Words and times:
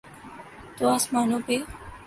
تو 0.77 0.83
آسمانوں 0.95 1.39
پہ۔ 1.45 1.55